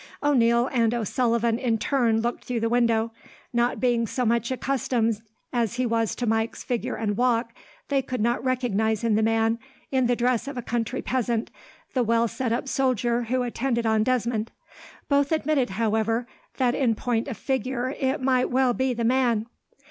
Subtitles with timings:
[0.23, 3.11] O'Neil and O'Sullivan in turn looked through the window.
[3.53, 5.21] Not being so much accustomed
[5.53, 7.53] as he was to Mike's figure and walk,
[7.89, 9.59] they could not recognize in the man,
[9.91, 11.51] in the dress of a country peasant,
[11.93, 14.49] the well set up soldier who attended on Desmond.
[15.07, 16.25] Both admitted, however,
[16.57, 19.45] that in point of figure it might well be the man.